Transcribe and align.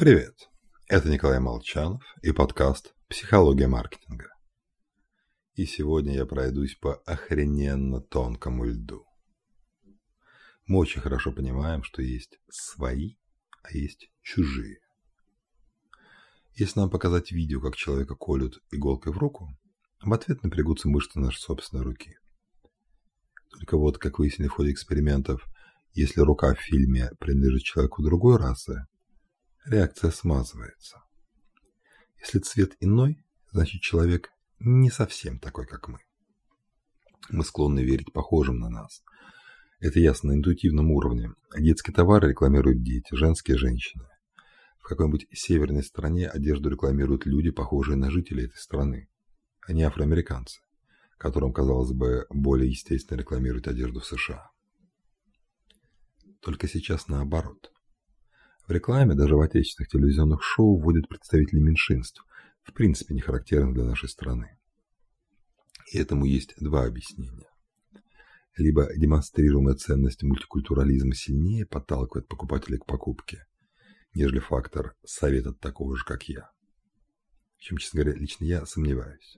Привет! 0.00 0.48
Это 0.88 1.10
Николай 1.10 1.40
Молчанов 1.40 2.02
и 2.22 2.32
подкаст 2.32 2.94
«Психология 3.10 3.66
маркетинга». 3.66 4.30
И 5.56 5.66
сегодня 5.66 6.14
я 6.14 6.24
пройдусь 6.24 6.74
по 6.74 6.94
охрененно 7.04 8.00
тонкому 8.00 8.64
льду. 8.64 9.04
Мы 10.64 10.78
очень 10.78 11.02
хорошо 11.02 11.32
понимаем, 11.32 11.82
что 11.82 12.00
есть 12.00 12.40
свои, 12.48 13.16
а 13.62 13.76
есть 13.76 14.10
чужие. 14.22 14.78
Если 16.54 16.80
нам 16.80 16.88
показать 16.88 17.30
видео, 17.30 17.60
как 17.60 17.76
человека 17.76 18.14
колют 18.14 18.62
иголкой 18.70 19.12
в 19.12 19.18
руку, 19.18 19.50
в 20.00 20.10
ответ 20.14 20.42
напрягутся 20.42 20.88
мышцы 20.88 21.20
нашей 21.20 21.40
собственной 21.40 21.84
руки. 21.84 22.16
Только 23.50 23.76
вот, 23.76 23.98
как 23.98 24.18
выяснили 24.18 24.48
в 24.48 24.52
ходе 24.52 24.72
экспериментов, 24.72 25.46
если 25.92 26.22
рука 26.22 26.54
в 26.54 26.58
фильме 26.58 27.10
принадлежит 27.18 27.64
человеку 27.64 28.02
другой 28.02 28.38
расы, 28.38 28.86
реакция 29.66 30.10
смазывается. 30.10 31.02
Если 32.18 32.38
цвет 32.38 32.76
иной, 32.80 33.24
значит 33.52 33.80
человек 33.80 34.30
не 34.58 34.90
совсем 34.90 35.38
такой, 35.38 35.66
как 35.66 35.88
мы. 35.88 35.98
Мы 37.30 37.44
склонны 37.44 37.80
верить 37.80 38.12
похожим 38.12 38.58
на 38.58 38.68
нас. 38.68 39.02
Это 39.78 39.98
ясно 39.98 40.32
на 40.32 40.36
интуитивном 40.36 40.90
уровне. 40.90 41.32
Детские 41.56 41.94
товары 41.94 42.28
рекламируют 42.28 42.82
дети, 42.82 43.14
женские– 43.14 43.56
женщины. 43.58 44.06
В 44.78 44.88
какой-нибудь 44.88 45.26
северной 45.32 45.82
стране 45.82 46.28
одежду 46.28 46.68
рекламируют 46.68 47.24
люди, 47.24 47.50
похожие 47.50 47.96
на 47.96 48.10
жителей 48.10 48.46
этой 48.46 48.58
страны, 48.58 49.08
а 49.66 49.72
не 49.72 49.82
афроамериканцы, 49.84 50.60
которым, 51.16 51.52
казалось 51.52 51.92
бы, 51.92 52.26
более 52.28 52.68
естественно 52.68 53.18
рекламировать 53.18 53.68
одежду 53.68 54.00
в 54.00 54.06
США. 54.06 54.50
Только 56.40 56.68
сейчас 56.68 57.08
наоборот. 57.08 57.72
В 58.70 58.72
рекламе, 58.72 59.16
даже 59.16 59.34
в 59.34 59.40
отечественных 59.40 59.88
телевизионных 59.88 60.44
шоу, 60.44 60.78
вводят 60.78 61.08
представителей 61.08 61.60
меньшинств, 61.60 62.24
в 62.62 62.72
принципе 62.72 63.14
не 63.14 63.20
характерных 63.20 63.74
для 63.74 63.82
нашей 63.82 64.08
страны. 64.08 64.60
И 65.90 65.98
этому 65.98 66.24
есть 66.24 66.54
два 66.60 66.84
объяснения. 66.84 67.50
Либо 68.56 68.86
демонстрируемая 68.94 69.74
ценность 69.74 70.22
мультикультурализма 70.22 71.14
сильнее 71.14 71.66
подталкивает 71.66 72.28
покупателей 72.28 72.78
к 72.78 72.86
покупке, 72.86 73.44
нежели 74.14 74.38
фактор 74.38 74.94
совет 75.04 75.48
от 75.48 75.58
такого 75.58 75.96
же, 75.96 76.04
как 76.04 76.28
я. 76.28 76.48
В 77.56 77.62
чем, 77.62 77.76
честно 77.76 78.04
говоря, 78.04 78.20
лично 78.20 78.44
я 78.44 78.64
сомневаюсь. 78.66 79.36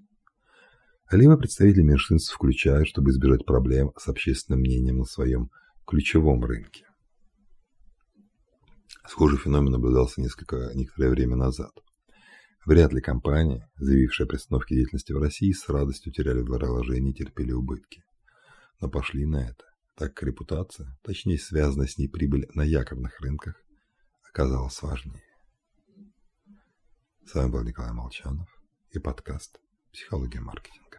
Либо 1.11 1.39
представители 1.39 1.81
меньшинств 1.81 2.35
включают, 2.35 2.87
чтобы 2.87 3.13
избежать 3.13 3.47
проблем 3.47 3.93
с 3.97 4.09
общественным 4.09 4.61
мнением 4.61 4.99
на 4.99 5.07
своем 5.07 5.51
ключевом 5.87 6.45
рынке. 6.45 6.85
Схожий 9.07 9.39
феномен 9.39 9.73
наблюдался 9.73 10.21
несколько, 10.21 10.71
некоторое 10.75 11.11
время 11.11 11.37
назад. 11.37 11.73
Вряд 12.65 12.93
ли 12.93 13.01
компании, 13.01 13.67
заявившие 13.77 14.25
о 14.25 14.29
приостановке 14.29 14.77
деятельности 14.77 15.13
в 15.13 15.19
России, 15.19 15.53
с 15.53 15.69
радостью 15.69 16.13
теряли 16.13 16.43
вложения 16.43 17.11
и 17.11 17.15
терпели 17.15 17.53
убытки. 17.53 18.05
Но 18.81 18.89
пошли 18.89 19.27
на 19.27 19.49
это, 19.49 19.65
так 19.97 20.15
как 20.15 20.29
репутация, 20.29 20.97
точнее 21.03 21.39
связанная 21.39 21.89
с 21.89 21.99
ней 21.99 22.09
прибыль 22.09 22.47
на 22.55 22.63
якорных 22.63 23.21
рынках, 23.21 23.57
оказалась 24.29 24.81
важнее. 24.81 25.25
С 27.27 27.35
вами 27.35 27.51
был 27.51 27.63
Николай 27.65 27.93
Молчанов 27.93 28.49
и 28.93 28.99
подкаст 28.99 29.59
«Психология 29.93 30.41
маркетинга». 30.41 30.92